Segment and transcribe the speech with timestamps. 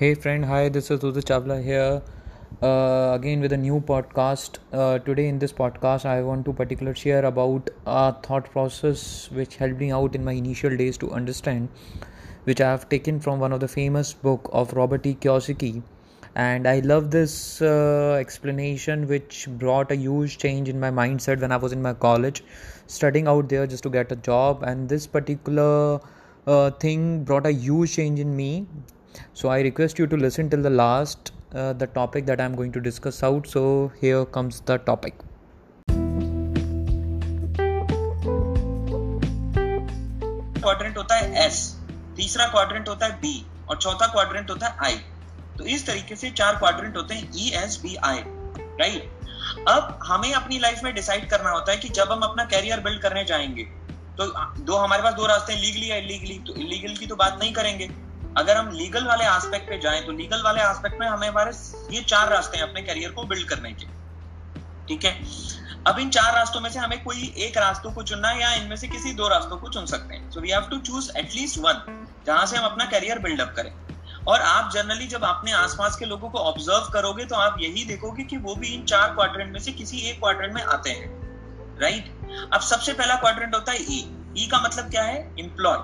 [0.00, 2.00] Hey friend, hi, this is Udit Chavla here.
[2.62, 4.56] Uh, again with a new podcast.
[4.72, 9.56] Uh, today in this podcast, I want to particular share about a thought process which
[9.56, 11.68] helped me out in my initial days to understand,
[12.44, 15.14] which I have taken from one of the famous book of Robert E.
[15.16, 15.82] Kiyosaki.
[16.34, 21.52] And I love this uh, explanation, which brought a huge change in my mindset when
[21.52, 22.42] I was in my college,
[22.86, 24.62] studying out there just to get a job.
[24.62, 26.00] And this particular
[26.46, 28.66] uh, thing brought a huge change in me
[29.32, 32.72] so i request you to listen till the last uh, the topic that i'm going
[32.72, 33.46] to discuss out.
[33.46, 35.14] So here comes the topic.
[40.62, 41.58] Quadrant होता है S
[42.16, 44.96] तीसरा quadrant होता है B और चौथा quadrant होता है आई
[45.58, 48.22] तो इस तरीके से चार क्वाड्रेंट होते हैं E S B I
[48.80, 52.80] right अब हमें अपनी लाइफ में डिसाइड करना होता है कि जब हम अपना कैरियर
[52.80, 53.64] बिल्ड करने जाएँगे
[54.18, 54.26] तो
[54.64, 57.52] दो हमारे पास दो रास्ते हैं लीगली या इलीगली तो इलीगल की तो बात नहीं
[57.52, 57.90] करेंगे
[58.38, 61.52] अगर हम लीगल वाले एस्पेक्ट पे जाएँ तो लीगल वाले एस्पेक्ट में हमें हमारे
[61.96, 63.86] ये चार रास्ते हैं अपने करियर को बिल्ड करने के।
[64.88, 65.12] ठीक है?
[65.86, 68.76] अब इन चार रास्तों में से हमें कोई एक रास्तों को चुनना है, या इनमें
[68.76, 72.06] से किसी दो रास्तों को चुन सकते हैं। So we have to choose at least one
[72.26, 73.72] जहाँ से हम अपना करियर बिल्डअप करें।
[74.28, 78.24] और आप जनरली जब अपने आसपास के लोगों को ऑब्ज़र्व करोगे तो आप यही देखोगे
[78.24, 81.08] कि वो भी इन चार क्वाड्रेंट में से किसी एक क्वाड्रेंट में आते हैं।
[81.80, 82.52] Right right?
[82.54, 84.38] अब सबसे पहला क्वाड्रेंट होता है ई e.
[84.38, 85.18] ई e का मतलब क्या है?
[85.40, 85.78] Employ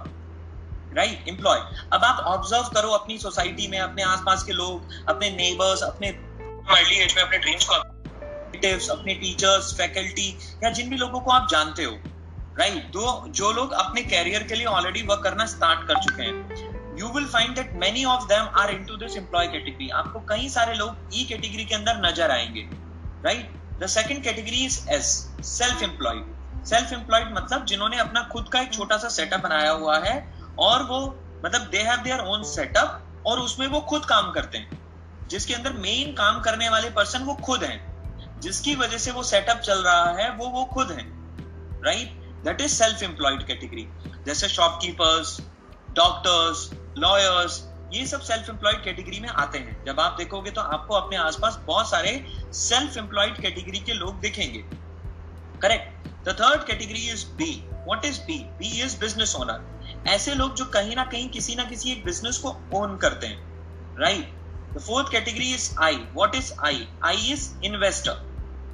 [0.95, 1.29] right right?
[1.29, 1.59] एम्प्लॉय
[1.93, 6.97] अब आप ऑब्ज़र्व करो अपनी सोसाइटी में, अपने आसपास के लोग, अपने नेबर्स अपने अर्ली
[6.97, 7.75] एज में अपने ड्रीम्स को
[8.93, 10.29] अपने टीचर्स फैकल्टी
[10.65, 11.93] या जिन भी लोगों को आप जानते हो
[12.59, 12.93] राइट right?
[12.93, 17.09] दो, जो लोग अपने कैरियर के लिए ऑलरेडी वर्क करना स्टार्ट कर चुके हैं you
[17.09, 21.15] will find that many of them are into this employ category आपको कई सारे लोग
[21.15, 22.69] ई e कैटेगरी के अंदर नज़र आएँगे
[23.25, 25.13] right the second category is S
[25.49, 29.99] self employed self employed मतलब जिन्होंने अपना खुद का एक छोटा सा सेटअप बनाया हुआ
[29.99, 30.17] है
[30.59, 34.87] और वो मतलब they have their own setup और उसमें वो खुद काम करते हैं।
[35.29, 37.97] जिसके अंदर मेन काम करने वाले पर्सन वो खुद हैं।
[38.41, 41.17] जिसकी वजह से वो सेटअप चल रहा है, वो वो खुद हैं।
[41.85, 42.11] Right
[42.45, 43.89] that is self employed category
[44.27, 45.41] जैसे शॉपकीपर्स
[45.91, 50.95] डॉक्टर्स लॉयर्स ये सब सेल्फ एम्प्लॉयड कैटेगरी में आते हैं। जब आप देखोगे तो आपको
[50.95, 54.65] अपने आसपास बहुत सारे सेल्फ एम्प्लॉयड कैटेगरी के लोग दिखेंगे।
[55.63, 59.76] Correct the third category is B what is B B is business owner
[60.09, 63.39] ऐसे लोग जो कहीं ना कहीं किसी ना किसी एक बिज़नेस को ओन करते हैं
[64.01, 64.33] right
[64.75, 68.13] the fourth category is I what is I I is investor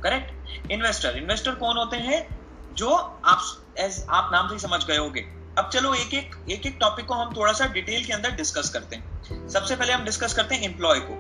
[0.03, 2.38] correct investor investor कौन होते हैं?
[2.75, 2.91] जो
[3.25, 3.43] आप
[3.78, 5.20] एज आप नाम से ही समझ गए होंगे।
[5.59, 8.70] अब चलो एक एक एक एक टॉपिक को हम थोड़ा सा डिटेल के अंदर डिस्कस
[8.70, 11.14] करते हैं। सबसे पहले हम डिस्कस करते हैं एम्प्लॉय को।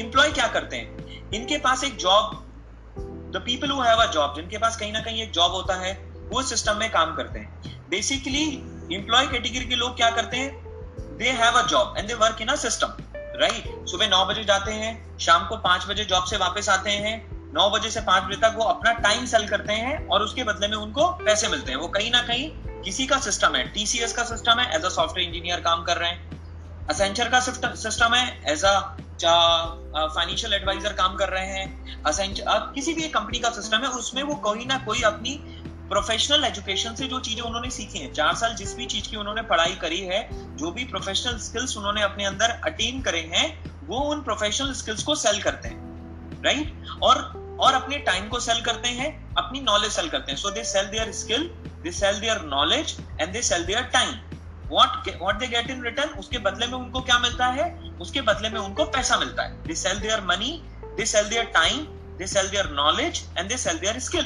[0.00, 1.06] एम्प्लॉय क्या करते हैं?
[1.30, 2.46] इनके पास एक job
[3.36, 5.92] the people who have a job जिनके पास कहीं ना कहीं एक जॉब होता है,
[6.32, 8.46] वो सिस्टम में काम करते हैं। बेसिकली
[8.90, 10.50] इंप्लॉय कैटेगरी के लोग क्या करते हैं?
[11.18, 12.92] They have a job and they work in a system
[13.40, 17.16] right सुबह नौ बजे जाते हैं, शाम को पाँच बजे जॉब से वापस आते हैं,
[17.54, 20.68] नौ बजे से पाँच बजे तक वो अपना टाइम सेल करते हैं और उसके बदले
[20.68, 22.48] में उनको पैसे मिलते हैं। वो कहीं ना कहीं
[22.82, 26.10] किसी का सिस्टम है टीसीएस का सिस्टम है एज अ सॉफ्टवेयर इंजीनियर काम कर रहे
[26.10, 26.30] हैं।
[26.88, 28.78] असेंचर का सिस्टम है एज अ
[29.24, 34.34] फाइनेंशियल एडवाइजर काम कर रहे हैं। असेंचर किसी भी कंपनी का सिस्टम है, उसमें वो
[34.42, 35.32] कोई ना कोई अपनी
[35.88, 39.42] प्रोफेशनल एजुकेशन से जो चीज़ें उन्होंने सीखी हैं, चार साल जिस भी चीज़ की उन्होंने
[39.42, 43.46] पढ़ाई करी है, जो भी प्रोफेशनल स्किल्स उन्होंने अपने अंदर अटेन करे हैं,
[43.86, 47.22] वो उन प्रोफेशनल स्किल्स को सेल करते हैं राइट और
[47.60, 50.86] और अपने टाइम को सेल करते हैं, अपनी नॉलेज सेल करते हैं। So they sell
[50.86, 51.46] their skill
[51.82, 54.10] they sell their knowledge and they sell their time
[54.70, 57.68] what what they get in return उसके बदले में उनको क्या मिलता है?
[58.00, 60.50] उसके बदले में उनको पैसा मिलता है। They sell their money
[60.96, 61.78] they sell their time
[62.18, 64.24] they sell their knowledge and they sell their skill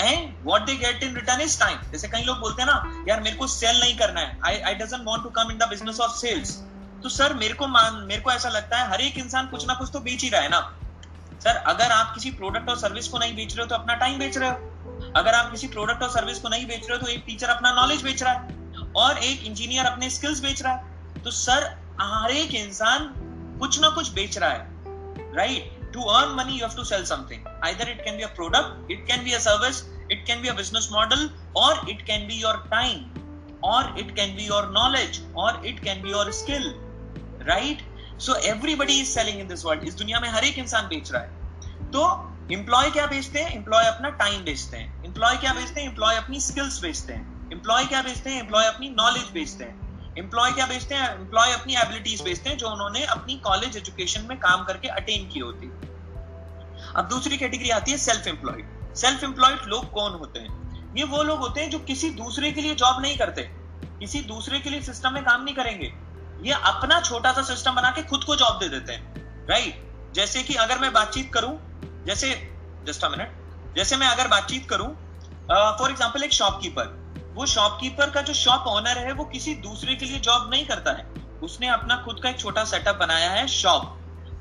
[0.00, 3.20] and what they get in return is time जैसे कई लोग बोलते हैं ना, यार,
[3.20, 6.00] मेरे को सेल नहीं करना है। I I doesn't want to come in the business
[6.00, 6.58] of sales
[7.02, 9.74] तो सर, मेरे को मान, मेरे को ऐसा लगता है, हर एक इंसान कुछ ना
[9.74, 10.60] कुछ तो बेच ही रहा है ना।
[11.40, 14.18] सर, अगर आप किसी प्रोडक्ट और सर्विस को नहीं बेच रहे हो तो अपना टाइम
[14.18, 17.10] बेच रहे हो। अगर आप किसी प्रोडक्ट और सर्विस को नहीं बेच रहे हो तो
[17.12, 18.58] एक टीचर अपना नॉलेज बेच रहा है
[18.96, 21.66] और एक इंजीनियर अपने स्किल्स बेच रहा है। तो सर,
[22.00, 23.08] हर एक इंसान
[23.60, 27.40] कुछ ना कुछ बेच रहा है right to earn money you have to sell something
[27.68, 30.54] either it can be a product it can be a service it can be a
[30.60, 31.28] business model
[31.64, 33.02] or it can be your time
[33.62, 36.66] or it can be your knowledge or it can be your skill
[37.46, 37.82] right
[38.18, 41.22] so everybody is selling in this world इस दुनिया में हर एक इंसान बेच रहा
[41.22, 42.02] है तो
[42.52, 46.40] employ क्या बेचते हैं एम्प्लॉय अपना टाइम बेचते हैं एम्प्लॉय क्या बेचते हैं एम्प्लॉय अपनी
[46.40, 50.94] स्किल्स बेचते हैं एम्प्लॉय क्या बेचते हैं एम्प्लॉय अपनी नॉलेज बेचते हैं एम्प्लॉय क्या बेचते
[50.94, 51.08] हैं?
[51.10, 55.40] एम्प्लॉय अपनी एबिलिटीज बेचते हैं जो उन्होंने अपनी कॉलेज एजुकेशन में काम करके अटेन की
[55.40, 55.66] होती।
[56.96, 60.94] अब दूसरी कैटेगरी आती है सेल्फ एम्प्लॉयड सेल्फ एम्प्लॉयड लोग कौन होते हैं?
[60.96, 63.42] ये वो लोग होते हैं जो किसी दूसरे के लिए जॉब नहीं करते।
[64.00, 65.92] किसी दूसरे के लिए सिस्टम में काम नहीं करेंगे।
[66.42, 70.42] ये अपना छोटा सा सिस्टम बना के खुद को जॉब दे देते हैं। राइट जैसे
[70.42, 71.58] कि अगर मैं बातचीत करूँ,
[72.06, 72.34] जैसे
[72.84, 74.88] जस्ट अ मिनट जैसे मैं अगर बातचीत करूँ
[75.78, 76.99] फॉर एग्जांपल एक शॉपकीपर
[77.34, 80.90] वो शॉपकीपर का जो शॉप ओनर है, वो किसी दूसरे के लिए जॉब नहीं करता
[80.90, 81.10] है।
[81.42, 83.96] उसने अपना खुद का एक छोटा सेटअप बनाया है शॉप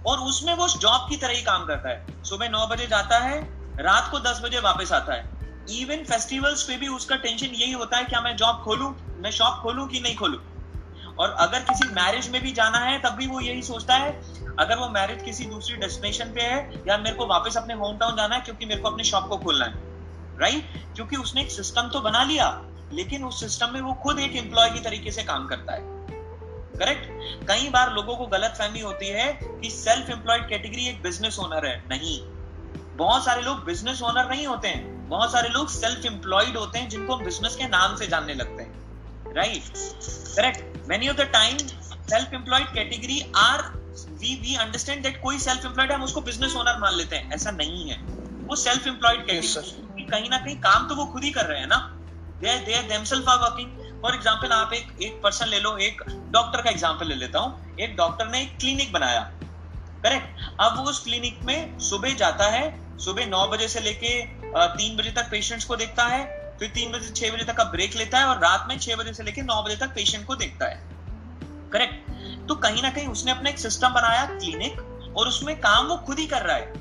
[0.05, 3.41] और उसमें वो जॉब की तरह ही काम करता है। सुबह नौ बजे जाता है,
[3.79, 5.39] रात को दस बजे वापस आता है।
[5.69, 8.93] इवन फेस्टिवल्स पे भी उसका टेंशन यही होता है, क्या मैं जॉब खोलूं?
[9.21, 10.39] मैं शॉप खोलूं कि नहीं खोलूं?
[11.19, 14.21] और अगर किसी मैरिज में भी जाना है, तब भी वो यही सोचता है,
[14.59, 18.15] अगर वो मैरिज किसी दूसरी डेस्टिनेशन पे है, या मेरे को वापस अपने होम टाउन
[18.15, 19.73] जाना है, क्योंकि मेरे को अपने शॉप को खोलना है।
[20.39, 22.61] राइट क्योंकि उसने एक सिस्टम तो बना लिया।
[22.93, 25.81] लेकिन उस सिस्टम में वो खुद एक एम्प्लॉय की तरीके से काम करता है।
[26.75, 31.39] करेक्ट कई बार लोगों को गलत फहमी होती है कि सेल्फ एम्प्लॉयड कैटेगरी एक बिज़नेस
[31.39, 32.19] ओनर है। नहीं।
[32.97, 36.89] बहुत सारे लोग बिज़नेस ओनर नहीं होते हैं। बहुत सारे लोग सेल्फ एम्प्लॉयड होते हैं
[36.89, 39.63] जिनको हम बिज़नेस के नाम से जानने लगते हैं। Right
[40.35, 43.61] correct many of the time self employed category are
[44.21, 47.51] we we understand that कोई सेल्फ एम्प्लॉयड हम उसको बिज़नेस ओनर मान लेते हैं। ऐसा
[47.51, 47.97] नहीं है।
[48.47, 51.67] वो सेल्फ एम्प्लॉयड कैटेगरी कहीं ना कहीं काम तो वो खुद ही कर रहे हैं
[51.67, 51.98] ना।
[52.39, 56.01] Are themselves are working for example आप एक एक पर्सन ले लो, एक
[56.31, 59.21] डॉक्टर का एग्जांपल ले लेता हूँ। एक डॉक्टर ने एक क्लिनिक बनाया।
[60.03, 64.19] करेक्ट अब वो उस क्लिनिक में सुबह जाता है, सुबह नौ बजे से लेके
[64.53, 66.25] तीन बजे तक पेशेंट्स को देखता है,
[66.59, 69.13] फिर तीन बजे छह बजे तक का ब्रेक लेता है और रात में छह बजे
[69.13, 70.87] से लेके नौ बजे तक पेशेंट को देखता है।
[71.71, 75.97] करेक्ट तो कहीं ना कहीं उसने अपना एक सिस्टम बनाया क्लिनिक और उसमें काम वो
[75.97, 76.73] खुद ही कर रहा है।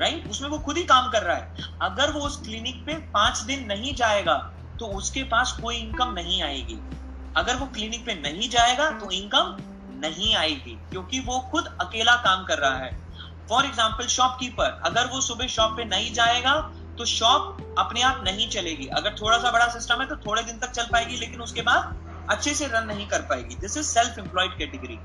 [0.00, 3.38] राइट उसमें वो खुद ही काम कर रहा है। अगर वो उस क्लिनिक पे पाँच
[3.42, 4.34] दिन नहीं जाएगा
[4.78, 6.78] तो उसके पास कोई इनकम नहीं आएगी।
[7.36, 9.56] अगर वो क्लिनिक पे नहीं जाएगा तो इनकम
[9.98, 12.90] नहीं आएगी, क्योंकि वो खुद अकेला काम कर रहा है।
[13.48, 16.54] फॉर एग्ज़ाम्पल शॉपकीपर अगर वो सुबह शॉप पे नहीं जाएगा
[16.98, 20.58] तो शॉप अपने आप नहीं चलेगी। अगर थोड़ा सा बड़ा सिस्टम है तो थोड़े दिन
[20.58, 24.18] तक चल पाएगी, लेकिन उसके बाद अच्छे से रन नहीं कर पाएगी। This is self
[24.18, 24.98] employed category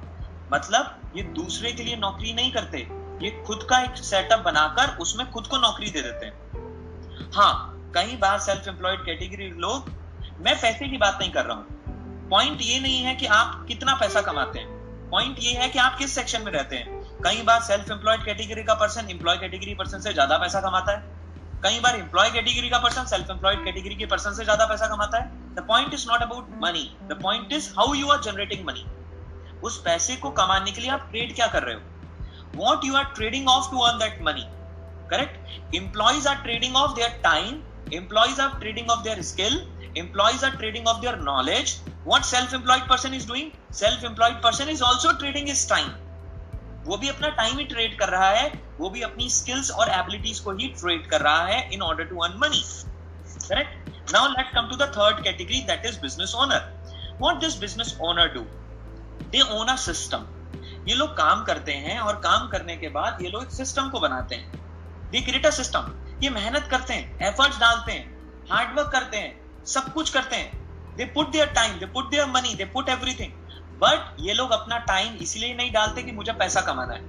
[0.54, 2.88] मतलब ये दूसरे के लिए नौकरी नहीं करते।
[3.22, 7.54] ये खुद का एक सेटअप बनाकर उसमें खुद को नौकरी दे देते हैं। हाँ
[7.96, 9.90] कई बार सेल्फ एम्प्लॉयड कैटेगरी लोग,
[10.42, 13.96] मैं पैसे की बात नहीं कर रहा हूँ। पॉइंट ये नहीं है कि आप कितना
[13.96, 17.62] पैसा कमाते हैं। पॉइंट ये है कि आप किस सेक्शन में रहते हैं। कई बार
[17.62, 21.20] सेल्फ एम्प्लॉयड कैटेगरी का पर्सन एम्प्लॉय कैटेगरी पर्सन से ज़्यादा पैसा कमाता है।
[21.64, 25.18] कई बार एम्प्लॉय कैटेगरी का पर्सन सेल्फ एम्प्लॉयड कैटेगरी के पर्सन से ज़्यादा पैसा कमाता
[25.18, 28.86] है। The point is not about money the point is how you are generating money
[29.64, 31.82] उस पैसे को कमाने के लिए आप ट्रेड क्या कर रहे हो?
[32.55, 34.47] what you are trading off to earn that money
[35.09, 37.63] correct employees are trading off their time
[37.93, 39.61] employees are trading off their skill
[39.97, 43.53] employees are trading off their knowledge what self-employed person is doing
[43.83, 45.95] self-employed person is also trading his time
[46.87, 50.39] वो भी अपना time ही trade कर रहा है वो भी अपनी स्किल्स और एबिलिटीज
[50.41, 52.63] को ही ट्रेड कर रहा है in order to earn money
[53.49, 56.61] correct now let come to the third category that is business owner
[57.21, 58.45] what this business owner do
[59.33, 60.27] they own a system
[60.88, 64.36] ये लोग काम करते हैं और काम करने के बाद ये लोग सिस्टम को बनाते
[64.36, 64.60] हैं।
[65.12, 65.92] दे क्रिएट सिस्टम
[66.24, 71.06] ये मेहनत करते हैं एफर्ट्स डालते हैं हार्डवर्क करते हैं, सब कुछ करते हैं। They
[71.06, 73.32] put their time they put their money they put everything
[73.80, 77.02] but ये लोग अपना टाइम इसलिए नहीं डालते कि मुझे पैसा कमाना है।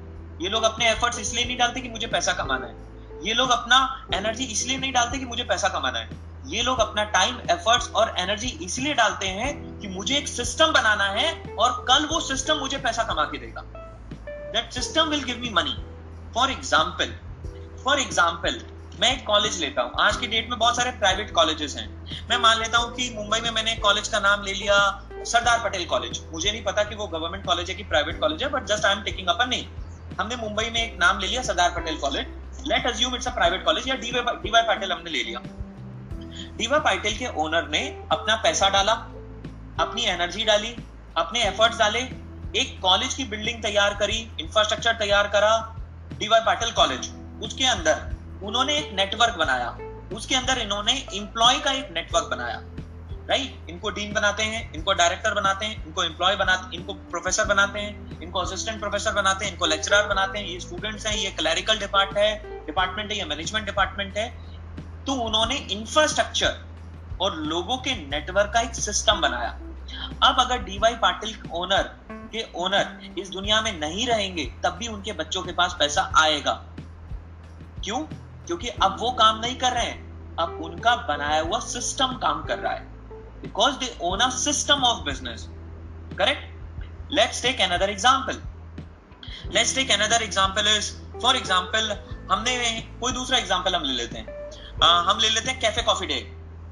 [0.42, 3.78] ये लोग अपने एफर्ट्स इसलिए नहीं डालते कि मुझे पैसा कमाना है। ये लोग अपना
[4.14, 6.08] एनर्जी इसलिए नहीं डालते कि मुझे पैसा कमाना है।
[6.52, 11.04] ये लोग अपना टाइम एफर्ट्स और एनर्जी इसलिए डालते हैं कि मुझे एक सिस्टम बनाना
[11.10, 13.60] है और कल वो सिस्टम मुझे पैसा कमा के देगा।
[14.26, 15.76] That system will give me money
[16.34, 17.14] for example
[17.84, 18.60] for example
[19.00, 21.88] मैं एक कॉलेज लेता हूँ। आज की डेट में बहुत सारे प्राइवेट कॉलेजेस हैं।
[22.30, 24.76] मैं मान लेता हूँ कि मुंबई में मैंने कॉलेज का नाम ले लिया,
[25.24, 28.48] सरदार पटेल कॉलेज मुझे नहीं पता कि वो गवर्नमेंट कॉलेज है कि प्राइवेट कॉलेज है
[28.50, 31.70] but just I am taking up name हमने मुंबई में एक नाम ले लिया, Sardar
[31.76, 35.40] Patel college let assume it's a private college या डीवाई पाटिल हमने ले लिया।
[36.56, 37.80] डीवा पाटिल के ओनर ने
[38.12, 38.92] अपना पैसा डाला,
[39.80, 40.76] अपनी एनर्जी डाली,
[41.16, 42.00] अपने एफर्ट्स डाले,
[42.56, 45.52] एक कॉलेज की बिल्डिंग तैयार करी इंफ्रास्ट्रक्चर तैयार करा
[46.18, 47.10] डीवाई पाटिल कॉलेज
[47.42, 49.78] उसके अंदर उन्होंने एक नेटवर्क बनाया।
[50.16, 52.60] उसके अंदर इन्होंने इंप्लॉय का एक नेटवर्क बनाया।
[53.28, 57.80] राइट इनको डीन बनाते हैं, इनको डायरेक्टर बनाते हैं, इनको एम्प्लॉय बनाते, इनको प्रोफेसर बनाते
[57.80, 61.78] हैं, इनको असिस्टेंट प्रोफेसर बनाते हैं, इनको लेक्चरर बनाते हैं। ये स्टूडेंट्स हैं, ये क्लैरिकल
[61.78, 62.30] डिपार्ट है
[62.66, 64.51] डिपार्टमेंट है, ये मैनेजमेंट डिपार्टमेंट है।
[65.06, 66.60] तो उन्होंने इंफ्रास्ट्रक्चर
[67.20, 69.50] और लोगों के नेटवर्क का एक सिस्टम बनाया।
[70.22, 71.82] अब अगर डीवाई पाटिल ओनर
[72.32, 76.52] के ओनर इस दुनिया में नहीं रहेंगे, तब भी उनके बच्चों के पास पैसा आएगा।
[77.84, 78.00] क्यों?
[78.46, 82.58] क्योंकि अब वो काम नहीं कर रहे हैं। अब उनका बनाया हुआ सिस्टम काम कर
[82.58, 82.90] रहा है।
[83.42, 85.48] Because they own a system of business
[86.18, 88.42] correct let's take another example
[89.54, 90.92] let's take another example is
[91.22, 91.96] for example
[92.30, 94.41] हमने कोई दूसरा एग्ज़ाम्पल हम ले लेते हैं।
[94.82, 96.14] हम ले लेते हैं कैफ़े कॉफ़ी डे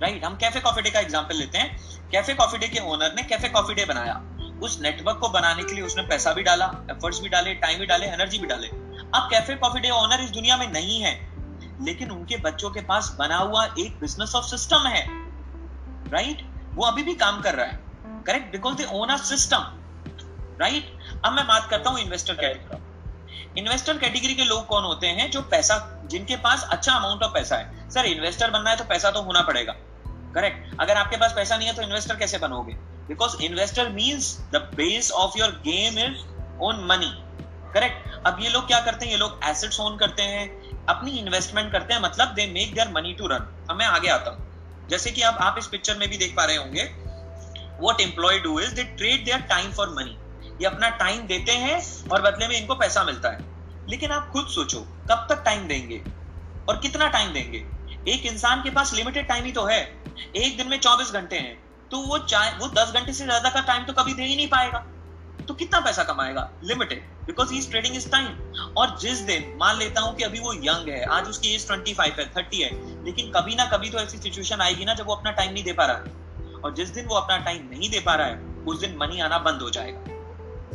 [0.00, 1.76] राइट हम कैफ़े कॉफ़ी डे का एग्ज़ाम्पल लेते हैं।
[2.12, 4.14] कैफ़े कॉफ़ी डे के ओनर ने कैफ़े कॉफ़ी डे बनाया।
[4.62, 7.86] उस नेटवर्क को बनाने के लिए उसने पैसा भी डाला एफर्ट्स भी डाले टाइम भी
[7.86, 11.14] डाले एनर्जी भी डाले। अब कैफ़े कॉफ़ी डे ओनर इस दुनिया में नहीं है।
[11.80, 15.04] लेकिन उनके बच्चों के पास बना हुआ एक बिज़नेस ऑफ़ सिस्टम है।
[16.12, 16.42] राइट
[16.74, 19.64] वो अभी भी काम कर रहा है। Correct because they own a system
[20.60, 22.88] right अब मैं बात करता हूँ इन्वेस्टर कैटेगरी
[23.58, 27.56] इन्वेस्टर कैटेगरी के लोग कौन होते हैं जो पैसा, जिनके पास अच्छा अमाउंट ऑफ़ पैसा
[27.56, 27.90] है?
[27.90, 29.72] सर, इन्वेस्टर बनना है तो पैसा तो होना पड़ेगा।
[30.34, 32.72] करेक्ट अगर आपके पास पैसा नहीं है तो इन्वेस्टर कैसे बनोगे?
[33.08, 37.12] Because investor means the base of your game is own money
[37.74, 39.12] correct अब ये लोग क्या करते हैं?
[39.12, 43.12] ये लोग एसेट्स ओन करते हैं। अपनी इन्वेस्टमेंट करते हैं। मतलब they make their money
[43.12, 46.16] to run अब मैं आगे आता हूँ। जैसे कि अब आप इस पिक्चर में भी
[46.16, 46.84] देख पा रहे होंगे
[47.80, 50.16] what employ do is they trade their time for money
[50.60, 53.48] ये अपना टाइम देते हैं और बदले में इनको पैसा मिलता है।
[53.88, 56.02] लेकिन आप खुद सोचो, कब तक टाइम देंगे
[56.68, 57.64] और कितना टाइम देंगे?
[58.08, 59.80] एक इंसान के पास लिमिटेड टाइम ही तो है।
[60.36, 61.58] एक दिन में चौबीस घंटे हैं
[61.90, 64.48] तो वो चाहे वो दस घंटे से ज़्यादा का टाइम तो कभी दे ही नहीं
[64.48, 64.78] पाएगा।
[65.48, 66.50] तो कितना पैसा कमाएगा?
[66.64, 68.26] Limited because he trading is time
[68.76, 71.94] और जिस दिन, मान लेता हूँ कि अभी वो यंग है, आज उसकी एज ट्वेंटी
[71.94, 72.70] फाइव है थर्टी है,
[73.04, 75.72] लेकिन कभी ना कभी तो ऐसी सिचुएशन आएगी ना जब वो अपना टाइम नहीं दे
[75.72, 78.80] पा रहा। है और जिस दिन वो अपना टाइम नहीं दे पा रहा है, उस
[78.80, 80.18] दिन मनी आना बंद हो जाएगा।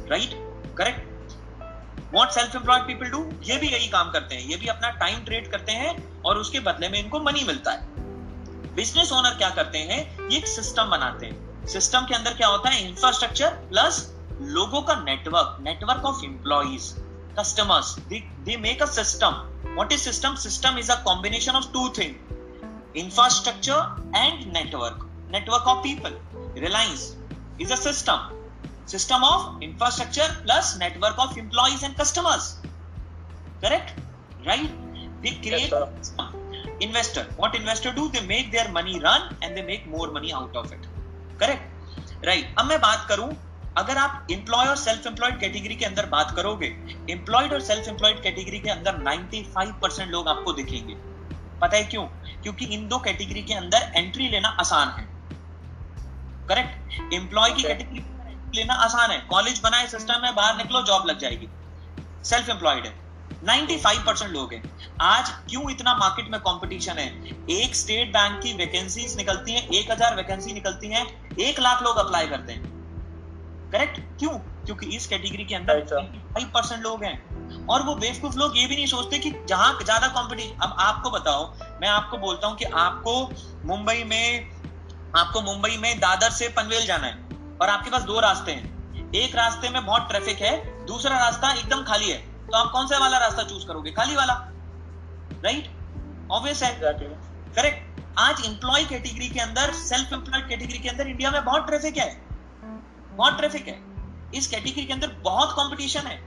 [0.09, 0.31] Right
[0.77, 4.89] correct what self employed people do ये भी यही काम करते हैं। ये भी अपना
[4.89, 7.87] टाइम ट्रेड करते हैं और उसके बदले में इनको मनी मिलता है।
[8.75, 10.29] बिज़नेस ओनर क्या करते हैं?
[10.29, 12.89] ये एक सिस्टम बनाते हैं। सिस्टम के अंदर क्या होता है?
[12.89, 16.95] इंफ्रास्ट्रक्चर प्लस लोगों का network network of employees
[17.37, 17.87] customers.
[18.09, 19.33] They, they make a system.
[19.77, 20.37] What is system?
[20.37, 22.15] System is a combination of two things.
[22.95, 23.81] Infrastructure
[24.13, 25.01] and network.
[25.29, 26.13] Network of people.
[26.55, 27.17] Reliance
[27.59, 27.77] is a
[28.87, 32.51] system of infrastructure plus network of employees and customers
[33.61, 33.99] correct
[34.47, 34.71] right
[35.21, 35.73] they create
[36.81, 40.57] investor what investor do they make their money run and they make more money out
[40.57, 40.85] of it
[41.39, 43.29] correct right अब मैं बात करूँ
[43.77, 46.67] अगर आप employee और self employed category के अंदर बात करोगे
[47.09, 50.93] इंप्लॉयड और सेल्फ एम्प्लॉयड कैटेगरी के अंदर 95 परसेंट लोग आपको दिखेंगे।
[51.59, 52.03] पता है क्यों?
[52.43, 55.03] क्योंकि इन दो कैटेगरी के अंदर एंट्री लेना आसान है।
[56.47, 57.99] करेक्ट एम्प्लॉय की कैटेगरी
[58.55, 61.47] लेना आसान है। कॉलेज बनाए सिस्टम है बाहर निकलो जॉब लग जाएगी।
[62.23, 62.93] सेल्फ एम्प्लॉयड है
[63.43, 64.63] 95 परसेंट लोग हैं।
[65.03, 67.07] आज क्यों इतना मार्केट में कंपटीशन है?
[67.51, 71.05] एक स्टेट बैंक की वैकेंसीज निकलती हैं एक हज़ार वैकेंसी निकलती हैं
[71.39, 72.73] एक लाख लोग अप्लाई करते हैं।
[73.71, 74.37] करेक्ट क्यों?
[74.65, 75.81] क्योंकि इस कैटेगरी के अंदर
[76.33, 80.07] फाइव परसेंट लोग हैं। और वो बेवकूफ़ लोग ये भी नहीं सोचते कि जहाँ ज़्यादा
[80.07, 81.45] कंपटीशन अब आपको बताओ
[81.81, 83.13] मैं आपको बोलता हूँ कि आपको
[83.65, 84.49] मुंबई में
[85.17, 87.24] आपको मुंबई में दादर से पनवेल जाना है।
[87.61, 88.75] और आपके पास दो रास्ते हैं।
[89.11, 92.97] एक रास्ते में बहुत ट्रैफ़िक है दूसरा रास्ता एकदम खाली है। तो आप कौन सा
[92.97, 93.91] वाला रास्ता चूज़ करोगे?
[93.91, 94.33] खाली वाला।
[95.45, 95.71] राइट
[96.31, 96.79] ऑब्वियस है?
[97.55, 101.97] करेक्ट आज एम्प्लॉय कैटेगरी के अंदर सेल्फ एम्प्लॉयड कैटेगरी के अंदर इंडिया में बहुत ट्रैफ़िक
[101.97, 102.21] है।
[103.11, 103.79] बहुत ट्रैफ़िक है।
[104.35, 106.23] इस कैटेगरी के अंदर बहुत कंपटीशन है।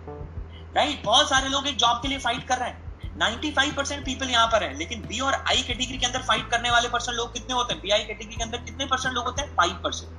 [0.76, 4.30] राइट बहुत सारे लोग एक जॉब के लिए फाइट कर रहे हैं। 95 परसेंट पीपल
[4.30, 7.32] यहाँ पर है। लेकिन बी और आई कैटेगरी के अंदर फाइट करने वाले परसेंट लोग
[7.32, 7.82] कितने होते हैं?
[7.82, 9.56] बी आई कैटेगरी के अंदर कितने परसेंट लोग होते हैं?
[9.56, 10.18] फाइव परसेंट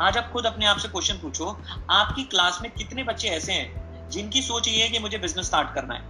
[0.00, 1.46] आज आप खुद अपने आप से क्वेश्चन पूछो
[1.92, 5.74] आपकी क्लास में कितने बच्चे ऐसे हैं जिनकी सोच ये है कि मुझे बिज़नेस स्टार्ट
[5.74, 6.00] करना है?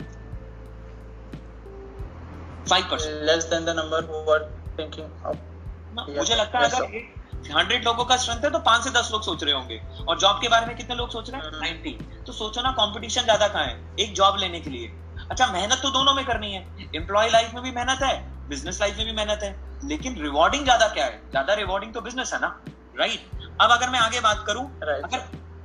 [2.67, 4.47] Five percent less than the number who are
[4.79, 9.23] thinking मुझे लगता है अगर हंड्रेड लोगों का स्ट्रेंथ है तो पाँच से दस लोग
[9.23, 11.50] सोच रहे होंगे। और जॉब के बारे में कितने लोग सोच रहे हैं?
[11.55, 11.91] नाइनटी
[12.26, 13.79] तो सोचो ना कंपटीशन ज़्यादा कहाँ है?
[14.00, 14.87] एक जॉब लेने के लिए।
[15.31, 18.97] अच्छा मेहनत तो दोनों में करनी है। एम्प्लॉय लाइफ में भी मेहनत है बिज़नेस लाइफ
[18.99, 21.21] में भी मेहनत है। लेकिन रिवॉर्डिंग ज़्यादा क्या है?
[21.31, 22.57] ज़्यादा रिवॉर्डिंग तो बिज़नेस है ना
[22.99, 25.18] राइट अब अगर मैं आगे बात करूँ अगर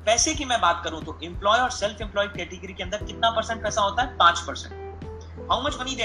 [0.06, 3.64] पैसे की मैं बात करूँ तो एम्प्लॉय और सेल्फ एम्प्लॉयड कैटेगरी के अंदर कितना परसेंट
[3.64, 4.18] पैसा होता है?
[4.18, 5.00] पाँच percent
[5.52, 6.04] how much money the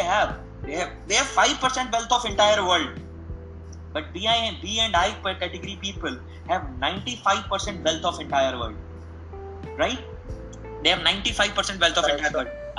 [1.90, 2.88] wealth of entire world
[3.94, 6.60] but B I B and I category people have
[9.80, 9.98] right
[10.82, 10.94] दे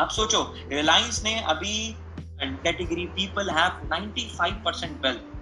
[0.10, 1.96] सोचो रिलायंस ने अभी
[5.02, 5.35] वेल्थ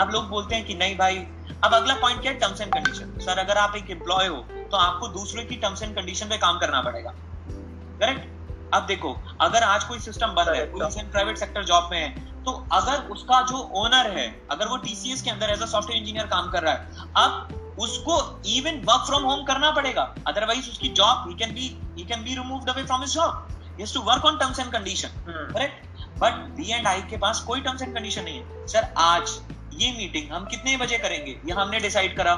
[0.00, 1.16] अब लोग बोलते हैं कि नहीं भाई
[1.64, 2.38] अब अगला पॉइंट क्या है?
[2.38, 4.36] टर्म्स एंड कंडीशन सर अगर आप एक एम्प्लॉय हो
[4.70, 9.62] तो आपको दूसरे की टर्म्स एंड कंडीशन पे काम करना पड़ेगा। करेक्ट अब देखो अगर
[9.62, 12.08] आज कोई सिस्टम बन रहा है कोई प्राइवेट सेक्टर जॉब में है
[12.44, 16.26] तो अगर उसका जो ओनर है अगर वो टीसीएस के अंदर एज अ सॉफ्टवेयर इंजीनियर
[16.26, 18.16] काम कर रहा है अब उसको
[18.48, 22.34] इवन वर्क फ्रॉम होम करना पड़ेगा। अदरवाइज़ उसकी job he can be he can be
[22.34, 23.48] removed away from his job
[23.78, 27.60] he to work on terms and condition correct but B and I के पास कोई
[27.60, 29.38] टर्म्स एंड कंडीशन नहीं है। Sir आज
[29.74, 31.32] ये मीटिंग हम कितने बजे करेंगे?
[31.46, 32.34] ये हमने डिसाइड करा।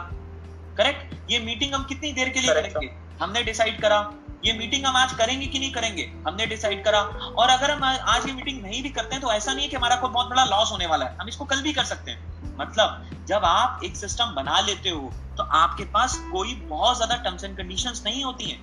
[0.77, 2.91] करेक्ट ये मीटिंग हम कितनी देर के लिए करेंगे?
[3.21, 3.99] हमने डिसाइड करा।
[4.45, 6.03] ये मीटिंग हम आज करेंगे कि नहीं करेंगे?
[6.27, 9.53] हमने डिसाइड करा। और अगर हम आज ये मीटिंग नहीं भी करते हैं तो ऐसा
[9.53, 11.73] नहीं है कि हमारा कोई बहुत बड़ा लॉस होने वाला है। हम इसको कल भी
[11.73, 16.55] कर सकते हैं। मतलब जब आप एक सिस्टम बना लेते हो तो आपके पास कोई
[16.67, 18.61] बहुत ज़्यादा टर्म्स एंड कंडीशंस नहीं होती हैं।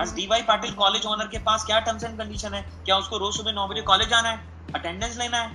[0.00, 2.62] आज डीवाई पाटिल कॉलेज ओनर के पास क्या टर्म्स एंड कंडीशन है?
[2.84, 4.40] क्या उसको रोज सुबह नौ बजे कॉलेज जाना है?
[4.74, 5.48] अटेंडेंस लेना है?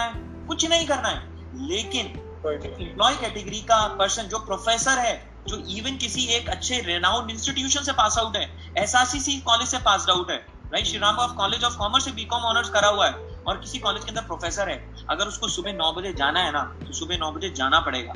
[0.00, 0.46] है?
[0.46, 2.06] कुछ नहीं करना है। लेकिन
[2.46, 5.14] एम्प्लॉय कैटेगरी का पर्सन जो प्रोफेसर है
[5.48, 8.46] जो इवन किसी एक अच्छे रेनाउंड इंस्टीट्यूशन से पास आउट है
[8.78, 10.36] एसआरसीसी कॉलेज से पास आउट है
[10.72, 13.78] right Shri Ram of college of commerce से बीकॉम ऑनर्स करा हुआ है और किसी
[13.78, 14.76] कॉलेज के अंदर प्रोफेसर है।
[15.10, 18.12] अगर उसको सुबह नौ बजे जाना है ना तो सुबह नौ बजे जाना पड़ेगा।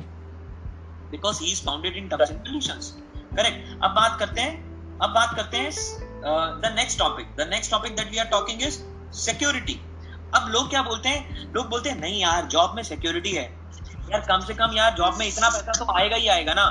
[1.11, 5.35] Because he is founded in terms and conditions correct अब बात करते हैं अब बात
[5.37, 5.71] करते हैं
[6.61, 8.81] the next topic the next topic that we are talking is
[9.21, 9.81] security
[10.37, 11.53] अब लोग क्या बोलते हैं?
[11.55, 13.45] लोग बोलते हैं, नहीं यार जॉब में सिक्योरिटी है।
[14.11, 16.67] यार, कम से कम यार जॉब में इतना पैसा तो आएगा ही आएगा ना।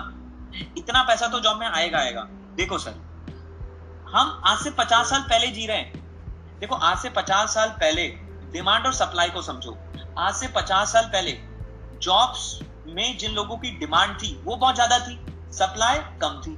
[0.77, 2.21] इतना पैसा तो जॉब में आएगा आएगा।
[2.55, 2.91] देखो सर,
[4.07, 6.03] हम आज से पचास साल पहले जी रहे हैं।
[6.59, 8.07] देखो, आज से पचास साल पहले
[8.53, 9.77] डिमांड और सप्लाई को समझो।
[10.17, 11.31] आज से पचास साल पहले
[12.01, 15.19] जॉब्स में जिन लोगों की डिमांड थी, वो बहुत ज़्यादा थी।
[15.53, 16.57] सप्लाई कम थी।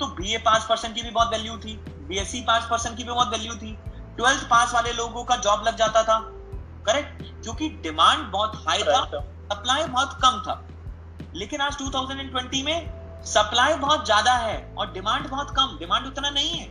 [0.00, 1.76] तो बी ए पाँच परसेंट की भी बहुत वैल्यू थी
[2.08, 3.76] बीएससी पाँच परसेंट की भी बहुत वैल्यू थी।
[4.16, 6.18] ट्वेल्थ पास वाले लोगों का जॉब लग जाता था।
[6.86, 10.68] करेक्ट क्योंकि डिमांड बहुत हाई था सप्लाई बहुत कम था।
[11.34, 16.50] लेकिन आज 2020 में सप्लाई बहुत ज़्यादा है और डिमांड बहुत कम। डिमांड उतना नहीं
[16.50, 16.66] है।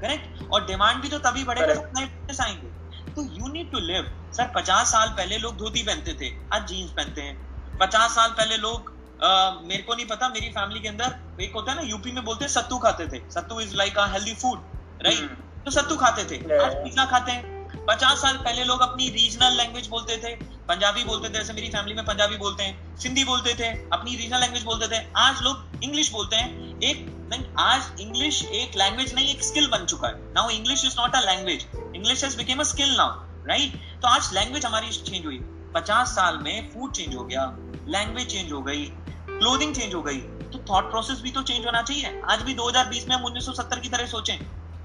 [0.00, 4.52] करेक्ट और डिमांड भी तो तभी बढ़ेगा जब आएँगे। तो you need to live sir
[4.56, 8.96] पचास साल पहले लोग धोती पहनते थे आज जीन्स पहनते हैं। पचास साल पहले लोग
[9.18, 12.24] Uh, मेरे को नहीं पता मेरी फैमिली के अंदर एक होता है ना यूपी में
[12.24, 14.58] बोलते हैं सत्तू खाते थे। Sattu is like a healthy food
[15.02, 19.56] right तो सत्तू खाते थे। आज पिज्जा खाते हैं। पचास साल पहले लोग अपनी रीजनल
[19.56, 20.34] लैंग्वेज बोलते थे।
[20.68, 24.40] पंजाबी बोलते थे जैसे मेरी फैमिली में पंजाबी बोलते हैं सिंधी बोलते थे अपनी रीजनल
[24.40, 29.44] लैंग्वेज बोलते थे। आज लोग इंग्लिश बोलते हैं। एक आज इंग्लिश एक लैंग्वेज नहीं एक
[29.44, 32.96] स्किल बन चुका है। Now English is not a language English has become a skill
[32.96, 35.38] now right तो आज लैंग्वेज हमारी चेंज हुई।
[35.74, 37.44] पचास साल में फ़ूड चेंज हो गया
[37.88, 38.84] लैंग्वेज चेंज हो गई
[39.30, 40.20] क्लोथिंग चेंज हो गई।
[40.52, 43.88] तो थॉट प्रोसेस भी तो चेंज होना चाहिए। आज भी 2020 में हम 1970 की
[43.88, 44.38] तरह सोचें।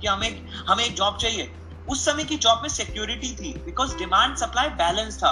[0.03, 1.51] कि हमें हमें एक जॉब चाहिए।
[1.89, 5.31] उस समय की जॉब में सिक्योरिटी थी बिकॉज़ डिमांड सप्लाई बैलेंस था।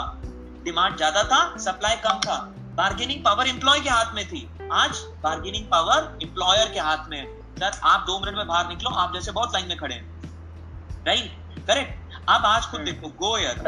[0.63, 2.37] डिमांड ज़्यादा था सप्लाई कम था।
[2.75, 7.21] बार्गेनिंग पावर एम्प्लॉय के हाथ में थी। आज बार्गेनिंग पावर एम्प्लॉयर के हाथ में
[7.59, 11.65] सर आप दो मिनट में बाहर निकलो आप जैसे बहुत लाइन में खड़े हैं। राइट
[11.67, 12.89] करेक्ट अब आज खुद hmm.
[12.89, 13.59] देखो गो ईयर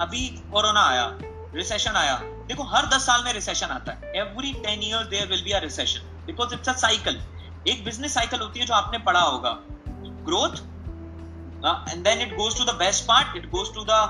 [0.00, 1.06] अभी कोरोना आया
[1.54, 2.16] रिसेशन आया।
[2.48, 5.60] देखो हर दस साल में रिसेशन आता है। Every ten year there will be a
[5.60, 7.20] recession because it's a cycle
[7.68, 9.50] एक बिज़नेस साइकिल होती है जो आपने पढ़ा होगा।
[10.28, 10.60] Growth
[11.62, 14.00] uh, and then it goes to the best part it goes to the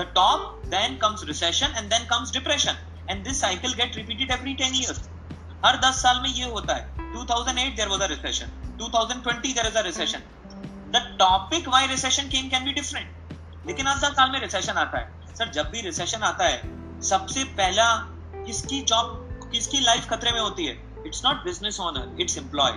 [0.00, 0.40] the top
[0.74, 2.76] then comes recession and then comes depression
[3.08, 5.00] and this cycle get repeated every 10 years
[5.64, 8.50] हर 10 साल में ये होता है 2008 there was a recession
[8.82, 10.26] 2020 there is a recession
[10.96, 14.98] the topic why recession came can be different लेकिन हर 10 साल में recession आता
[14.98, 17.88] है सर जब भी recession आता है सबसे पहला
[18.46, 20.76] किसकी जॉब किसकी लाइफ खतरे में होती है
[21.06, 22.72] it's not business owner it's employee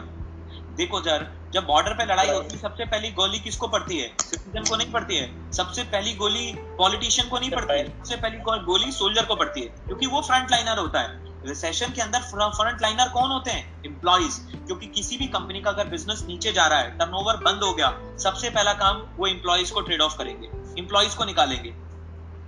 [0.77, 4.07] देखो जर जब बॉर्डर पे लड़ाई होती है सबसे पहली गोली किसको पड़ती है?
[4.19, 8.37] सिटीजन को नहीं पड़ती है। सबसे पहली गोली पॉलिटिशियन को नहीं पड़ती है। सबसे पहली
[8.65, 12.81] गोली सोल्जर को पड़ती है क्योंकि वो फ्रंट लाइनर होता है। रिसेशन के अंदर फ्रंट
[12.81, 13.83] लाइनर कौन होते हैं?
[13.85, 17.73] एम्प्लॉइज क्योंकि किसी भी कंपनी का अगर बिज़नेस नीचे जा रहा है टर्नओवर बंद हो
[17.73, 20.47] गया सबसे पहला काम वो एम्प्लॉइज को ट्रेड ऑफ़ करेंगे
[20.79, 21.69] एम्प्लॉइज को निकालेंगे।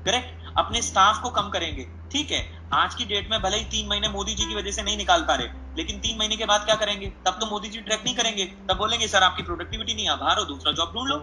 [0.05, 2.41] करेक्ट अपने स्टाफ को कम करेंगे। ठीक है
[2.73, 5.21] आज की डेट में भले ही तीन महीने मोदी जी की वजह से नहीं निकाल
[5.21, 7.07] पा रहे लेकिन तीन महीने के बाद क्या करेंगे?
[7.25, 10.43] तब तो मोदी जी ट्रैक नहीं करेंगे। तब बोलेंगे सर आपकी प्रोडक्टिविटी नहीं आभार हो
[10.45, 11.17] दूसरा जॉब ढूंढ लो।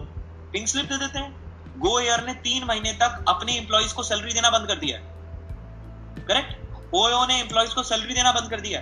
[0.51, 4.33] पिंक स्लिप दे देते हैं। गो एयर ने तीन महीने तक अपने इंप्लॉइज को सैलरी
[4.33, 4.97] देना बंद कर दिया
[6.27, 8.81] करेक्ट ओयो ने इंप्लॉइज को सैलरी देना बंद कर दिया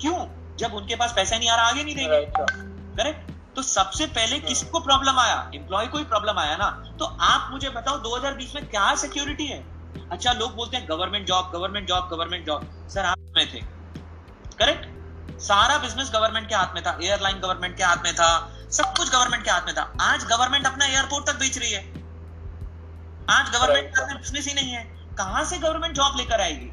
[0.00, 0.26] क्यों?
[0.56, 2.26] जब उनके पास पैसा नहीं आ रहा आगे नहीं देंगे।
[2.96, 5.50] करेक्ट तो सबसे पहले किसको प्रॉब्लम आया?
[5.54, 9.64] एम्प्लॉय को ही प्रॉब्लम आया ना। तो आप मुझे बताओ 2020 में क्या सिक्योरिटी है?
[10.10, 13.60] अच्छा लोग बोलते हैं government job government job government job sir आप में थे।
[14.58, 18.28] करेक्ट सारा बिज़नेस गवर्नमेंट के हाथ में था एयरलाइन गवर्नमेंट के हाथ में था
[18.70, 21.82] सब कुछ गवर्नमेंट के हाथ में था। आज गवर्नमेंट अपना एयरपोर्ट तक बेच रही है।
[23.30, 24.84] आज गवर्नमेंट के हाथ में बिज़नेस ही नहीं है।
[25.18, 26.70] कहाँ से गवर्नमेंट जॉब लेकर आएगी?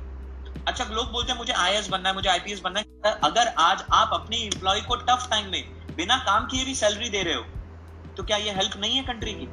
[0.67, 4.09] अच्छा लोग बोलते हैं मुझे आईएएस बनना है मुझे आईपीएस बनना है। अगर आज आप
[4.13, 7.43] अपनी इंप्लॉय को टफ टाइम में बिना काम किए भी सैलरी दे रहे हो
[8.17, 9.45] तो क्या ये हेल्प नहीं है कंट्री की?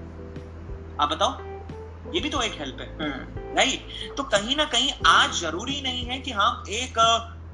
[1.01, 2.87] आप बताओ। ये भी तो एक हेल्प है।
[3.57, 6.99] राइट हम्म। तो कहीं ना कहीं आज ज़रूरी नहीं है कि हम एक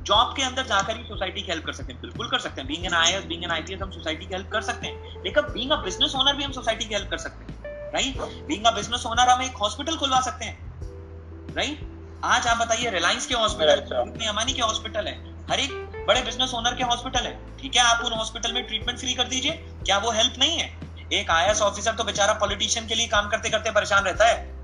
[0.07, 2.69] जॉब के अंदर जाकर ही सोसाइटी की हेल्प कर सकते हैं। बिल्कुल कर सकते हैं।
[2.69, 5.71] Being an IAS being an IPS हम सोसाइटी की हेल्प कर सकते हैं। लेकिन बीइंग
[5.73, 9.07] अ बिज़नेस ओनर भी हम सोसाइटी की हेल्प कर सकते हैं। Right being a business
[9.07, 14.53] owner हम एक हॉस्पिटल खुलवा सकते हैं। राइट आज आप बताइए रिलायंस के हॉस्पिटल अमानी
[14.53, 15.15] के हॉस्पिटल है
[15.51, 18.99] हर एक बड़े बिज़नेस ओनर के हॉस्पिटल है। ठीक है आप उन हॉस्पिटल में ट्रीटमेंट
[18.99, 19.53] फ्री कर दीजिए।
[19.87, 20.75] क्या वो हेल्प नहीं है?
[21.13, 24.55] एक आई ऑफिसर तो बेचारा पॉलिटिशियन के लिए काम करते करते परेशान रहता है।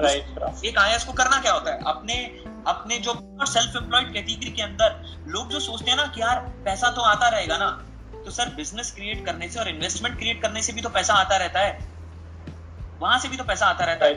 [0.00, 1.80] राइट एक आई को करना क्या होता है?
[1.86, 2.14] अपने
[2.68, 3.12] अपने जो
[3.46, 7.28] सेल्फ एम्प्लॉयड कैटेगरी के अंदर लोग जो सोचते हैं ना कि यार पैसा तो आता
[7.28, 7.70] रहेगा ना
[8.24, 11.36] तो सर बिज़नेस क्रिएट करने से और इन्वेस्टमेंट क्रिएट करने से भी तो पैसा आता
[11.36, 11.78] रहता है।
[13.00, 14.14] वहाँ से भी तो पैसा आता रहता है।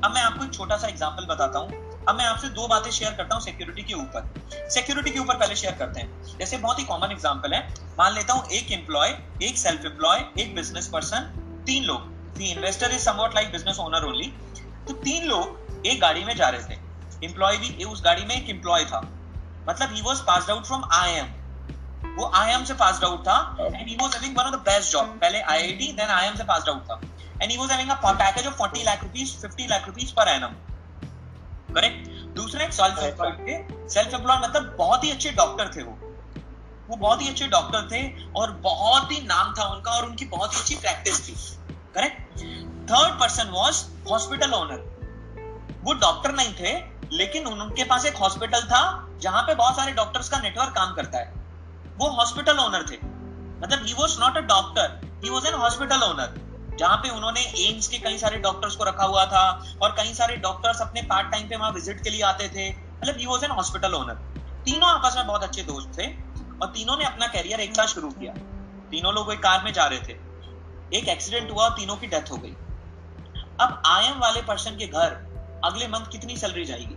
[0.00, 3.12] अब मैं आपको एक छोटा सा एग्ज़ाम्पल बताता हूँ। अब मैं आपसे दो बातें शेयर
[3.14, 6.84] करता हूँ सिक्योरिटी के ऊपर। सिक्योरिटी के ऊपर पहले शेयर करते हैं। जैसे बहुत ही
[6.84, 7.60] कॉमन एग्ज़ाम्पल है।
[7.98, 9.08] मान लेता हूँ एक एम्प्लॉय
[9.42, 11.30] एक सेल्फ एम्प्लॉय एक बिज़नेस पर्सन
[11.66, 14.32] तीन लोग। Investor is somewhat like business owner only
[14.88, 16.79] तो तीन लोग एक गाड़ी में जा रहे थे।
[17.24, 19.00] एम्प्लॉय भी उस गाड़ी में एक एम्प्लॉय था।
[19.68, 21.26] मतलब he was pass out from I M
[22.16, 24.92] वो आई एम से पास आउट था and he was having one of the best
[24.92, 27.00] job पहले आईआईटी देन आई एम से पास आउट था।
[27.42, 30.54] And he was having a package of 40 lakh rupees 50 lakh rupees per annum
[31.74, 35.98] correct दूसरे एक self employed थे self employed मतलब बहुत ही अच्छे doctor थे वो।
[36.88, 38.00] वो बहुत ही अच्छे डॉक्टर थे
[38.36, 41.34] और बहुत ही नाम था उनका और उनकी बहुत ही अच्छी प्रैक्टिस थी।
[41.94, 42.40] Correct
[42.90, 44.88] third person was hospital owner
[45.84, 46.72] वो डॉक्टर नहीं थे
[47.12, 48.82] लेकिन उनके पास एक हॉस्पिटल था,
[49.20, 51.32] जहाँ पे बहुत सारे डॉक्टर्स का नेटवर्क काम करता है।
[51.98, 52.98] वो हॉस्पिटल ओनर थे।
[53.62, 56.38] मतलब he was not a doctor he was an hospital owner
[56.78, 59.42] जहाँ पे उन्होंने एम्स के कई सारे डॉक्टर्स को रखा हुआ था
[59.82, 63.16] और कई सारे डॉक्टर्स अपने पार्ट टाइम पे वहाँ विज़िट के लिए आते थे। मतलब
[63.16, 64.14] he was an hospital owner
[64.64, 66.06] तीनों आपस में बहुत अच्छे दोस्त थे
[66.62, 68.32] और तीनों ने अपना कैरियर एक साथ शुरू किया।
[68.90, 70.18] तीनों लोग एक कार में जा रहे थे।
[70.98, 72.54] एक एक्सीडेंट हुआ तीनों की डेथ हो गई।
[73.60, 75.29] अब आयएम वाले पर्सन के घर
[75.64, 76.96] अगले मंथ कितनी सैलरी जाएगी?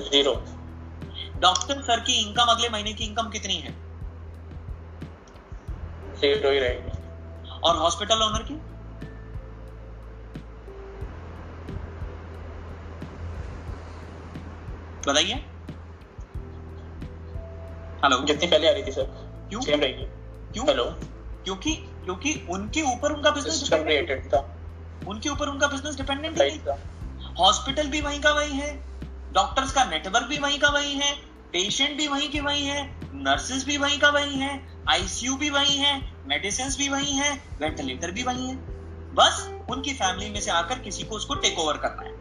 [0.00, 0.32] ज़ीरो।
[1.40, 3.72] डॉक्टर सर की इनकम अगले महीने की इनकम कितनी है?
[6.14, 8.54] ज़ीरो ही रहेगी। और हॉस्पिटल ओनर की?
[15.08, 15.34] बताइए।
[18.04, 19.02] हेलो जितनी पहले आ रही थी सर
[19.48, 19.60] क्यों?
[19.60, 20.04] सेम रहेगी।
[20.52, 20.66] क्यों?
[20.66, 20.84] हेलो
[21.44, 23.70] क्योंकि क्योंकि उनके ऊपर उनका बिज़नेस
[24.34, 24.55] था।
[25.08, 26.78] उनके ऊपर उनका बिज़नेस डिपेंडेंट था
[27.38, 28.84] हॉस्पिटल भी वहीं का वहीं है।
[29.32, 31.14] डॉक्टर्स का नेटवर्क भी वहीं का वहीं है।
[31.52, 35.78] पेशेंट भी वहीं के वहीं है। नर्सेस भी वहीं का वहीं है। आईसीयू भी वहीं
[35.78, 38.56] है। मेडिसिन भी वहीं है। वेंटिलेटर भी वहीं है।
[39.14, 42.14] बस उनकी फैमिली में से आकर किसी को उसको टेक ओवर करना है।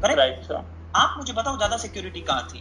[0.00, 0.52] करेक्ट
[0.96, 2.58] आप मुझे बताओ ज़्यादा सिक्योरिटी कहाँ थी?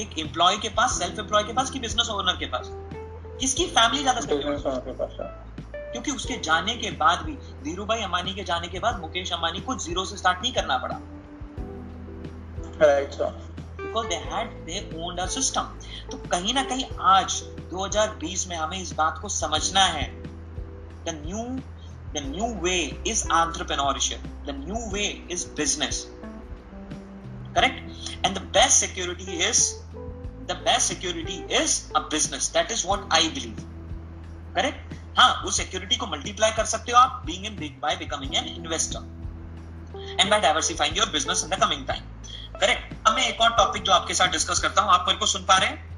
[0.00, 2.68] एक एम्प्लॉय के पास सेल्फ एम्प्लॉय के पास कि बिज़नेस ओनर के पास?
[3.40, 5.51] किसकी फैमिली ज़्यादा सिक्योर
[5.92, 7.32] क्योंकि उसके जाने के बाद भी
[7.64, 10.78] धीरू भाई अंबानी के जाने के बाद मुकेश अंबानी को ज़ीरो से स्टार्ट नहीं करना
[10.78, 11.00] पड़ा।
[15.26, 15.62] सिस्टम
[16.10, 20.22] तो कहीं ना कहीं आज 2020 में हमें इस बात को समझना है।
[21.04, 21.44] The new
[22.14, 24.20] the new way is entrepreneurship.
[24.46, 26.06] The new way is business
[27.54, 27.78] correct
[28.26, 29.74] and the best security is
[30.46, 33.56] the best security is a business that is what I believe
[34.54, 38.34] correct हाँ उस सिक्योरिटी को multiply कर सकते हो आप being in big by becoming
[38.36, 42.00] an investor and by diversifying your business in the coming time
[42.60, 45.26] correct अब मैं एक और टॉपिक जो आपके साथ डिस्कस करता हूँ आप मेरे को
[45.26, 45.90] सुन पा रहे हैं?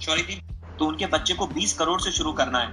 [0.00, 0.40] शौरी दी
[0.78, 2.72] तो उनके बच्चे को 20 करोड़ से शुरू करना है।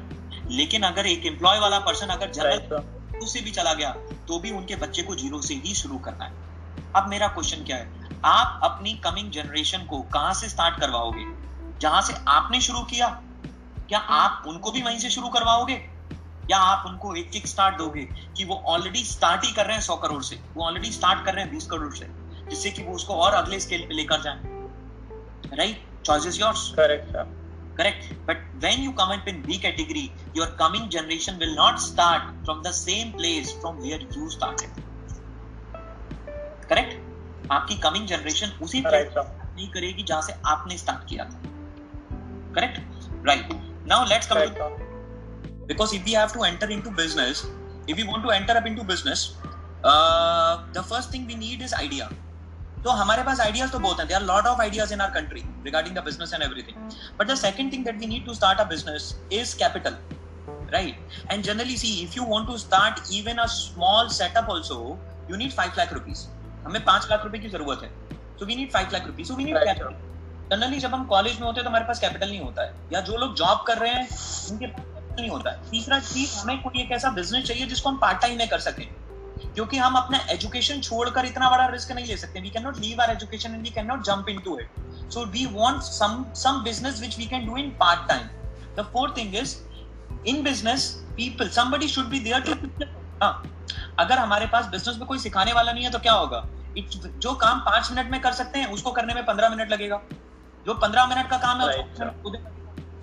[0.52, 3.92] लेकिन अगर एक एम्प्लॉय वाला पर्सन अगर जनरल सर उससे भी चला गया
[4.28, 6.32] तो भी उनके बच्चे को ज़ीरो से ही शुरू करना है।
[6.96, 7.92] अब मेरा क्वेश्चन क्या है?
[8.26, 11.26] आप अपनी कमिंग जनरेशन को कहाँ से स्टार्ट करवाओगे?
[11.82, 13.08] जहाँ से आपने शुरू किया
[13.90, 15.90] क्या आप उनको भी वहीं से शुरू करवाओगे?
[16.52, 18.02] या आप उनको एक किक स्टार्ट दोगे
[18.38, 20.40] कि वो ऑलरेडी स्टार्ट ही कर रहे हैं सौ करोड़ से?
[20.54, 22.08] वो ऑलरेडी स्टार्ट कर रहे हैं बीस करोड़ से
[22.50, 24.40] जिससे कि वो उसको और अगले स्केल पे लेकर जाए।
[25.58, 27.36] Right choice is yours correct
[27.80, 28.04] correct.
[28.28, 30.04] But when you come up in b category
[30.38, 34.72] your coming generation will not start from the same place from where you started.
[36.70, 36.96] Correct?
[37.52, 41.42] आपकी कमिंग जनरेशन उसी place नहीं करेगी जहाँ से आपने start किया था।
[42.56, 42.82] Correct
[43.28, 44.56] right now now let's come right.
[44.56, 44.66] to
[45.68, 47.44] because if we have to enter into business
[47.88, 49.28] if we want to enter up into business
[49.86, 52.06] the first thing we need is idea
[52.84, 55.96] तो हमारे पास ideas तो बहुत हैं। There lot of ideas in our country regarding
[55.96, 56.78] the business and everything
[57.20, 59.98] but the second thing that we need to start a business is capital
[60.74, 64.80] right and generally see if you want to start even a small setup also
[65.32, 66.26] you need five lakh rupees
[66.66, 67.90] हमें पाँच लाख रुपए की ज़रूरत है।
[68.40, 69.96] सो we need five lakh rupees so we need capital
[70.54, 73.02] generally जब हम college में होते हैं तो हमारे पास कैपिटल नहीं होता है। या
[73.02, 74.08] जो लोग जॉब कर रहे हैं,
[74.52, 77.90] उनके पास capital नहीं होता है। तीसरा चीज़, हमें कोई एक ऐसा बिज़नेस चाहिए जिसको
[77.90, 78.88] हम पार्ट टाइम में कर सकें।
[79.54, 83.02] क्योंकि हम अपना एजुकेशन छोड़कर इतना बड़ा रिस्क नहीं ले सकते। We can not leave
[83.02, 84.70] our education and we can not jump into it
[85.12, 88.28] so we want some some business which we can do in part time
[88.76, 89.58] the fourth thing is
[90.28, 92.58] in business people should be there to
[93.24, 93.52] हाँ
[94.00, 96.48] अगर हमारे पास business में कोई सिखाने वाला नहीं है तो क्या होगा?
[97.08, 100.02] जो काम पाँच मिनट में कर सकते हैं, उसको करने में पंद्रह मिनट लगेगा।
[100.66, 101.74] जो पंद्रह मिनट का काम है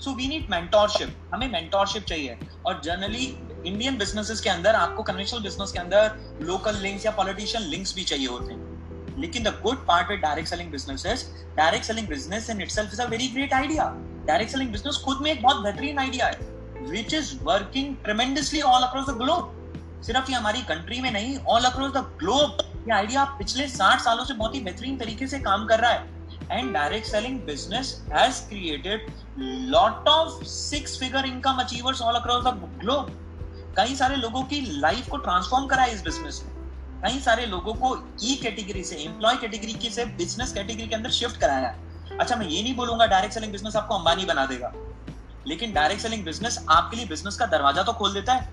[0.01, 3.25] सो वी नीड मेंटोरशिप हमें मेंटोरशिप चाहिए। और जनरली
[3.67, 8.05] इंडियन बिजनेसेस के अंदर आपको कन्वेंशनल बिज़नेस के अंदर लोकल लिंक्स या पॉलिटिशियन लिंक्स भी
[8.05, 12.61] चाहिए होते हैं। लेकिन the good part with direct selling business direct selling business in
[12.63, 13.85] itself is a very great idea
[14.27, 18.83] direct selling business खुद में एक बहुत बेहतरीन आइडिया है which is working tremendously all
[18.83, 23.25] across the globe सिर्फ़ ये हमारी कंट्री में नहीं ऑल अक्रॉस द ग्लोब ये आइडिया
[23.39, 27.07] पिछले 60 सालों से बहुत ही बेहतरीन तरीके से काम कर रहा है। And direct
[27.07, 29.01] selling business has created
[29.75, 33.11] lot of six figure income achievers all across the globe.
[33.77, 36.51] कई सारे लोगों की लाइफ को ट्रांसफॉर्म करा है इस बिज़नेस में
[37.05, 40.95] कई सारे लोगों को ई e कैटेगरी से एम्प्लॉय कैटेगरी की से बिज़नेस कैटेगरी के
[40.95, 41.75] अंदर शिफ्ट कराया
[42.21, 44.73] अच्छा मैं ये नहीं बोलूँगा डायरेक्ट सेलिंग बिज़नेस आपको अंबानी बना देगा।
[45.47, 48.49] लेकिन डायरेक्ट सेलिंग बिज़नेस आपके लिए बिज़नेस का दरवाज़ा तो खोल देता है।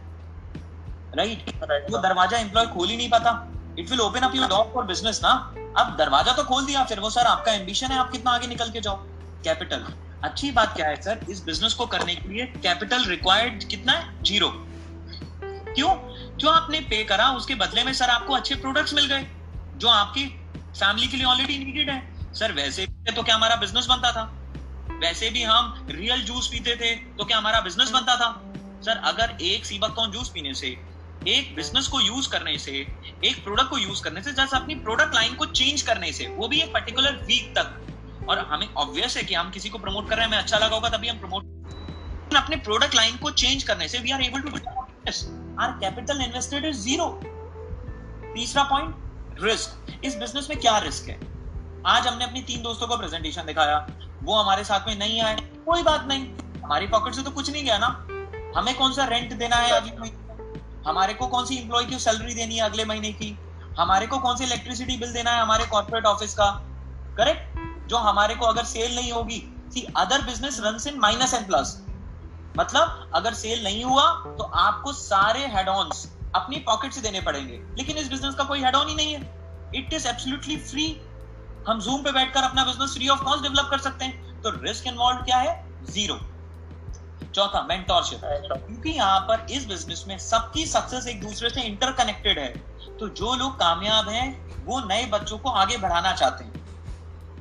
[1.16, 1.92] Right right?
[1.92, 3.32] वो दरवाज़ा एम्प्लॉय खोल ही नहीं पाता।
[3.80, 5.34] It will open up your door for business ना।
[5.80, 8.70] अब दरवाज़ा तो खोल दिया, फिर वो, सर, आपका एम्बिशन है, आप कितना आगे निकल
[8.70, 8.96] के जाओ?
[9.44, 9.86] कैपिटल
[10.24, 11.20] अच्छी बात क्या है, सर?
[11.30, 14.24] इस बिज़नेस को करने के लिए कैपिटल रिक्वायर्ड कितना है?
[14.24, 14.50] ज़ीरो
[15.76, 15.94] क्यों?
[16.38, 17.30] जो आपने पे करा?
[17.32, 19.28] उसके बदले में, सर, आपको अच्छे प्रोडक्ट्स मिल गए,
[19.78, 20.26] जो आपकी
[20.80, 22.34] फैमिली के लिए ऑलरेडी नीडेड है.
[22.34, 24.24] सर, वैसे भी तो क्या हमारा बिज़नेस बनता था?
[25.00, 28.30] वैसे भी हम रियल जूस पीते थे तो क्या हमारा बिज़नेस बनता था?
[28.86, 30.68] सर, अगर एक सीबकॉन जूस पीने से
[31.28, 32.72] एक बिज़नेस को यूज़ करने से,
[33.26, 36.48] एक प्रोडक्ट को यूज़ करने से जस्ट अपनी प्रोडक्ट लाइन को चेंज करने से, वो
[36.48, 37.86] भी एक पर्टिकुलर वीक तक।
[38.30, 40.76] और हमें ऑब्वियस है कि हम किसी को प्रमोट कर रहे हैं, हमें अच्छा लगा
[40.76, 41.44] होगा, तभी हम प्रमोट
[42.36, 44.50] अपने प्रोडक्ट लाइन को चेंज करने से we are able to
[45.60, 47.22] our capital invested is zero
[48.34, 48.96] तीसरा पॉइंट
[49.42, 51.20] रिस्क इस बिज़नेस में क्या रिस्क है?
[51.86, 53.88] आज हमने अपनी तीन दोस्तों को प्रेजेंटेशन दिखाया।
[54.24, 56.26] वो हमारे साथ में नहीं आए। कोई बात नहीं।
[56.64, 57.88] हमारी पॉकेट से तो कुछ नहीं गया ना।
[58.60, 60.19] हमें कौन सा रेंट देना है अगले महीने
[60.88, 63.38] हमारे को कौन सी इंप्लॉय की सैलरी देनी है अगले महीने की?
[63.80, 66.50] हमारे को कौन सी इलेक्ट्रिसिटी बिल देना है हमारे कॉर्पोरेट ऑफ़िस का?
[67.18, 69.42] करेक्ट जो हमारे को अगर सेल नहीं होगी
[69.74, 71.82] see other business run in minus and plus
[72.58, 77.60] मतलब अगर सेल नहीं हुआ तो आपको सारे हेड ऑन्स अपनी पॉकेट से देने पड़ेंगे।
[77.78, 79.22] लेकिन इस बिज़नेस का कोई हेड ऑन ही नहीं है।
[79.76, 80.86] इट इज़ एब्सोल्युटली फ्री
[81.68, 84.88] हम जूम पे बैठकर अपना business free of cost develop कर सकते हैं। तो रिस्क
[84.88, 85.54] इन्वॉल्व क्या है?
[85.86, 86.20] ज़ीरो
[87.36, 92.48] चौथा मेंटोरशिप क्योंकि यहाँ पर इस बिज़नेस में सबकी सक्सेस एक दूसरे से इंटरकनेक्टेड है।
[93.00, 96.54] तो जो लोग कामयाब हैं वो नए बच्चों को आगे बढ़ाना चाहते हैं।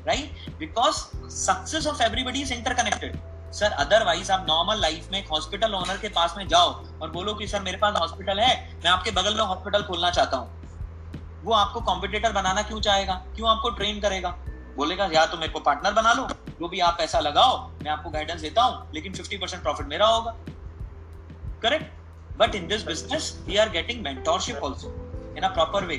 [0.06, 0.96] Right because
[1.36, 3.18] success of everybody is interconnected
[3.52, 6.70] sir otherwise आप नॉर्मल लाइफ में एक हॉस्पिटल ओनर के पास में जाओ
[7.02, 10.36] और बोलो कि सर मेरे पास हॉस्पिटल है मैं आपके बगल में हॉस्पिटल खोलना चाहता
[10.36, 13.14] हूँ। वो आपको कॉम्पिटेटर बनाना क्यों चाहेगा?
[13.36, 14.30] क्यों आपको ट्रेन करेगा?
[14.78, 16.26] बोलेगा, या तो मेरे को पार्टनर बना लो,
[16.60, 20.06] जो भी आप पैसा लगाओ, मैं आपको गाइडेंस देता हूँ, लेकिन 50 परसेंट प्रॉफिट मेरा
[20.06, 20.34] होगा।
[21.62, 24.88] Correct but in this business we are getting mentorship also
[25.36, 25.96] in a proper way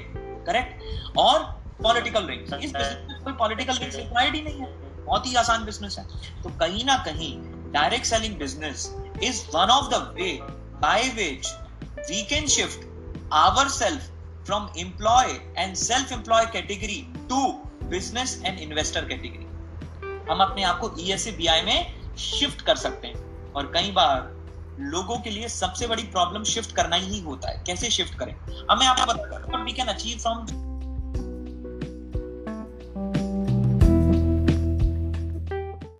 [0.48, 1.40] correct और
[1.84, 4.68] पॉलिटिकल रिंग्स इस बिज़नेस कोई पॉलिटिकल रिंग्स रिक्वायर्ड ही नहीं है।
[5.06, 6.06] बहुत ही आसान बिज़नेस है।
[6.44, 7.32] तो कहीं ना कहीं
[7.72, 10.38] direct selling business is one of the way
[10.82, 11.54] by which
[12.10, 12.88] we can shift
[13.32, 14.06] ourselves
[14.46, 16.96] from employee and self-employed category
[17.32, 17.42] to
[17.84, 19.46] business and investor category.
[20.32, 21.28] हम अपने आप को ई एस
[21.66, 24.40] में शिफ्ट कर सकते हैं और कई बार
[24.80, 28.36] लोगों के लिए सबसे बड़ी प्रॉब्लम शिफ्ट करना ही होता है। कैसे शिफ्ट करें?
[28.72, 30.46] हमें आपको बता वी कैन अचीव फ्रॉम